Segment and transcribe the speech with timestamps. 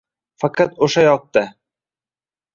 [0.43, 1.45] Faqat o’sha yoqda–